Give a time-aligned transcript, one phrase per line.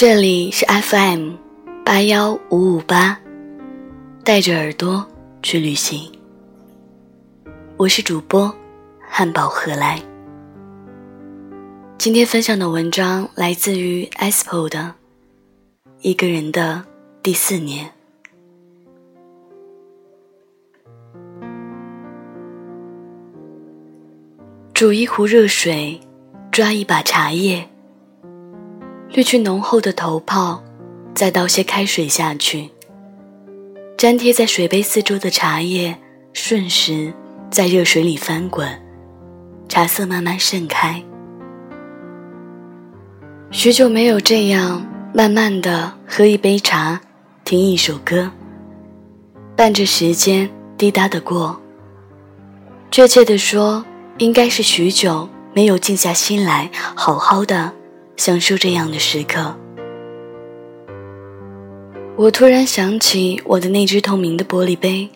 [0.00, 1.34] 这里是 FM
[1.84, 3.20] 八幺五五八，
[4.24, 5.06] 带着耳朵
[5.42, 6.10] 去旅行。
[7.76, 8.50] 我是主播
[9.06, 10.00] 汉堡何来。
[11.98, 14.78] 今天分享的文章来自于 Espo 的
[16.00, 16.82] 《一个人的
[17.22, 17.86] 第四年》。
[24.72, 26.00] 煮一壶热水，
[26.50, 27.68] 抓一把茶叶，
[29.12, 30.62] 滤去浓厚的头泡，
[31.14, 32.70] 再倒些开水下去。
[33.98, 35.96] 粘贴在水杯四周的茶叶，
[36.32, 37.12] 瞬时
[37.50, 38.68] 在热水里翻滚，
[39.68, 41.02] 茶色慢慢盛开。
[43.50, 47.00] 许久没有这样慢慢的喝一杯茶，
[47.44, 48.30] 听一首歌，
[49.56, 50.48] 伴着时间
[50.78, 51.60] 滴答的过。
[52.90, 53.84] 确切的说。
[54.18, 57.72] 应该是许久没有静下心来，好好的
[58.20, 59.56] 享受这样的时刻。
[62.18, 65.08] 我突然想起我的那只透明的玻璃杯，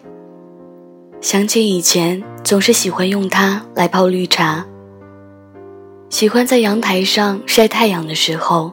[1.21, 4.65] 想起以前总是喜欢用它来泡绿茶，
[6.09, 8.73] 喜欢在阳台上晒太阳的时候，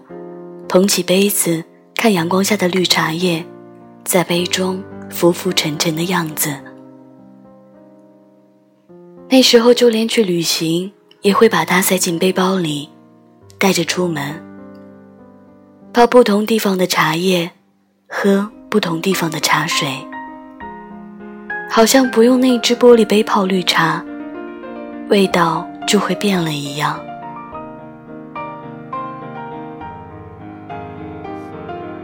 [0.70, 1.62] 捧起杯子
[1.98, 3.46] 看阳光下的绿茶叶
[4.06, 6.58] 在杯中浮浮沉沉的样子。
[9.28, 12.88] 那时候，就连去旅行也会把它塞进背包里，
[13.62, 14.44] 带着出门，
[15.94, 17.52] 泡不同地方的茶叶，
[18.08, 19.88] 喝不同地方的茶水，
[21.70, 24.03] 好像不用那只玻璃杯泡绿茶，
[25.12, 27.00] 味道就会变了一样。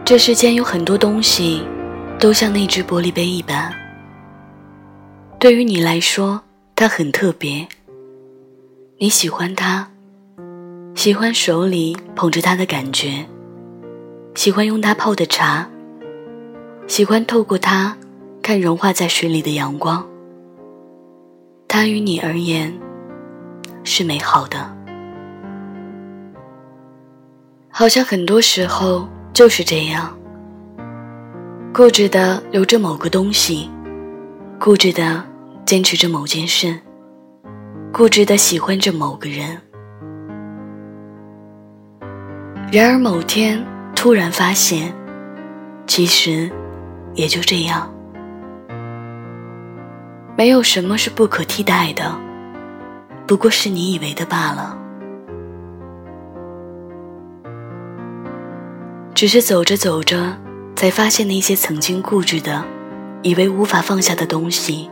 [0.04, 1.66] 这世间有很多东西，
[2.20, 3.74] 都像那只玻璃杯一般，
[5.40, 6.40] 对于你来说。
[6.76, 7.66] 它很特别，
[8.98, 9.90] 你喜欢它，
[10.98, 13.24] 喜欢手里捧着它的感觉，
[14.34, 15.64] 喜欢用它泡的茶，
[16.88, 17.96] 喜欢透过它
[18.42, 20.04] 看融化在水里的阳光。
[21.68, 22.76] 它于你而言
[23.84, 24.76] 是美好的，
[27.70, 30.18] 好像很多时候就是这样，
[31.72, 33.70] 固执的留着某个东西，
[34.58, 35.24] 固执的。
[35.64, 36.80] 坚持着某件事，
[37.92, 39.60] 固执的喜欢着某个人，
[42.70, 43.64] 然而某天
[43.96, 44.92] 突然发现，
[45.86, 46.50] 其实
[47.14, 47.90] 也就这样，
[50.36, 52.14] 没有什么是不可替代的，
[53.26, 54.76] 不过是你以为的罢了。
[59.14, 60.36] 只是走着走着，
[60.76, 62.62] 才发现那些曾经固执的、
[63.22, 64.90] 以为无法放下的东西。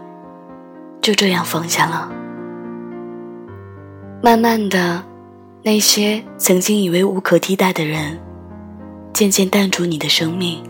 [1.03, 2.11] 就这样放下了。
[4.23, 5.05] 慢慢的，
[5.67, 8.17] 那些曾经以为无可替代的人，
[9.13, 10.63] 渐渐淡出你的生命。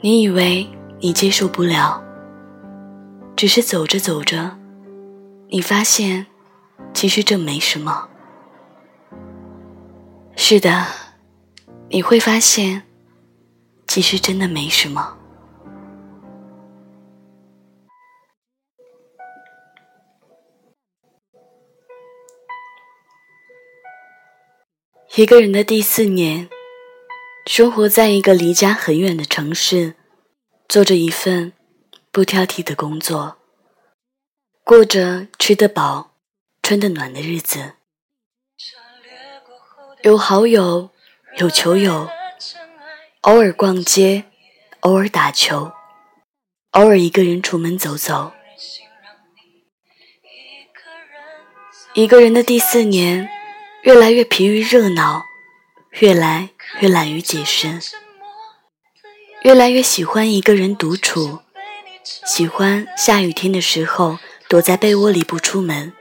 [0.00, 0.64] 你以为
[1.00, 2.00] 你接受不了，
[3.34, 4.56] 只是走着走着，
[5.48, 6.24] 你发现，
[6.94, 8.08] 其实这没什么。
[10.36, 10.86] 是的，
[11.88, 12.84] 你会发现，
[13.88, 15.16] 其实真的没什么。
[25.14, 26.48] 一个人的第四年，
[27.44, 29.94] 生活在一个离家很远的城市，
[30.66, 31.52] 做着一份
[32.10, 33.36] 不挑剔的工作，
[34.64, 36.14] 过着吃得饱、
[36.62, 37.74] 穿得暖的日子。
[40.00, 40.88] 有好友，
[41.36, 42.08] 有球友，
[43.20, 44.24] 偶尔逛街，
[44.80, 45.72] 偶尔打球，
[46.70, 48.32] 偶尔一个人出门走走。
[51.92, 53.28] 一个人的第四年。
[53.82, 55.24] 越来越疲于热闹，
[55.98, 57.80] 越来越懒于解释，
[59.42, 61.40] 越来越喜欢一个人独处，
[62.24, 65.92] 喜欢下雨天的时候躲在被窝里不出门，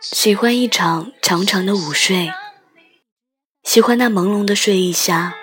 [0.00, 2.30] 喜欢一场长长的午睡，
[3.64, 5.34] 喜欢那朦胧的睡意下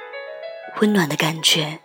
[0.79, 1.81] 温暖的感觉。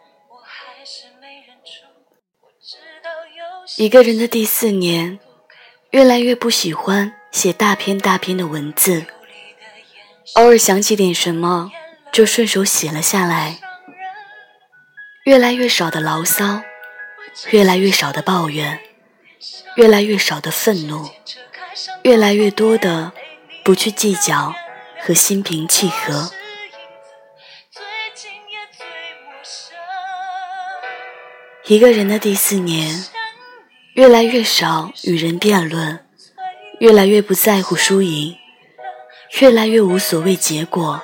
[3.76, 5.19] 一个人的第四年，
[5.91, 7.18] 越来越不喜欢。
[7.31, 9.07] 写大篇大篇的文字，
[10.35, 11.71] 偶尔想起点什么，
[12.13, 13.59] 就顺手写了下来。
[15.25, 16.63] 越来越少的牢骚，
[17.51, 18.81] 越来越少的抱怨，
[19.77, 21.11] 越来越少的愤怒，
[22.03, 23.13] 越来越多的
[23.63, 24.55] 不去计较
[25.01, 26.33] 和心平气和。
[31.67, 33.05] 一个人的第四年，
[33.93, 36.08] 越来越少与人辩论。
[36.81, 38.37] 越来越不在乎输赢，
[39.41, 41.03] 越来越无所谓结果，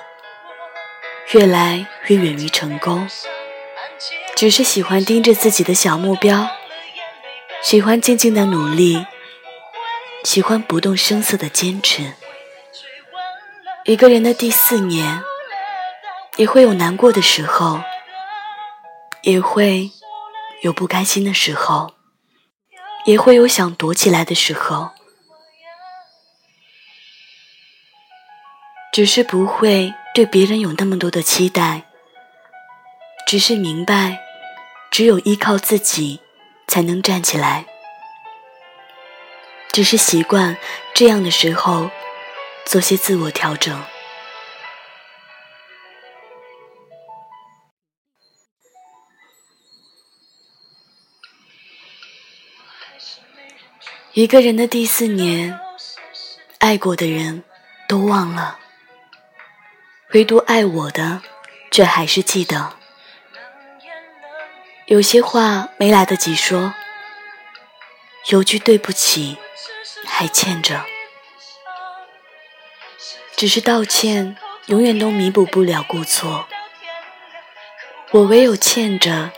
[1.32, 3.09] 越来越远离成功，
[4.37, 6.49] 只是喜欢盯着自己的小目标，
[7.61, 9.05] 喜欢静静的努力，
[10.23, 12.12] 喜欢不动声色的坚持。
[13.85, 15.25] 一个人的第四年，
[16.37, 17.81] 也会有难过的时候，
[19.23, 19.91] 也会
[20.62, 21.94] 有不开心的时候，
[23.06, 24.91] 也会有想躲起来的时候。
[28.94, 31.82] 只是不会对别人有那么多的期待，
[33.26, 34.20] 只是明白，
[34.88, 36.20] 只有依靠自己
[36.69, 37.67] 才能站起来。
[39.73, 40.56] 只是习惯
[40.94, 41.91] 这样的时候
[42.64, 43.82] 做些自我调整。
[54.12, 55.58] 一个人的第四年，
[56.61, 57.43] 爱过的人
[57.88, 58.61] 都忘了。
[60.14, 61.22] 唯独爱我的，
[61.72, 62.76] 却还是记得。
[64.87, 66.72] 有些话没来得及说，
[68.28, 69.37] 有句对不起
[70.06, 70.84] 还欠着。
[73.34, 76.46] 只是道歉永远都弥补不了过错，
[78.12, 79.32] 我唯有欠着，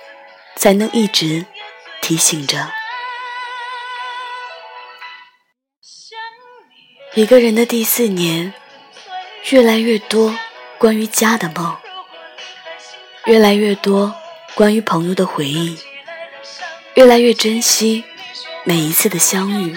[0.56, 1.46] 才能一直
[2.02, 2.70] 提醒着。
[7.14, 8.52] 一个人的第四年，
[9.48, 10.38] 越来越多。
[10.78, 11.76] 关于家的梦，
[13.24, 14.12] 越来越多；
[14.54, 15.78] 关于朋友的回忆，
[16.94, 18.04] 越来越珍惜
[18.64, 19.76] 每一次的相遇，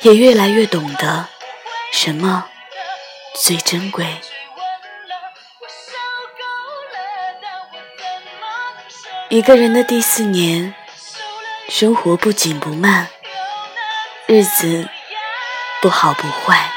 [0.00, 1.28] 也越来越懂得
[1.92, 2.48] 什么
[3.34, 4.06] 最珍贵。
[9.28, 10.74] 一个人的第四年，
[11.68, 13.08] 生活不紧不慢，
[14.26, 14.88] 日子
[15.82, 16.72] 不好不坏。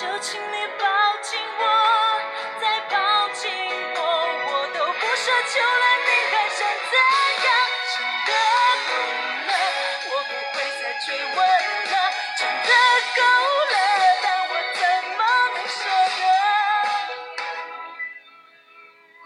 [0.00, 0.86] 就请你抱
[1.20, 1.62] 紧我，
[2.58, 3.52] 再抱紧
[3.96, 6.58] 我，我都不奢求了，你还想
[6.88, 6.92] 怎
[7.44, 7.48] 样？
[7.92, 8.32] 真的
[8.88, 8.90] 够
[9.44, 9.52] 了，
[10.08, 11.94] 我不会再追问了。
[12.38, 12.68] 真的
[13.14, 13.20] 够
[13.68, 13.76] 了，
[14.22, 14.80] 但我怎
[15.18, 15.20] 么
[15.52, 15.78] 能舍
[16.16, 16.18] 得？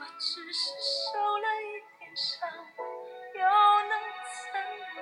[0.00, 0.58] 我只是
[0.90, 1.64] 受了一
[2.00, 2.50] 点伤，
[3.36, 3.38] 又
[3.90, 3.94] 能
[4.42, 4.98] 怎样？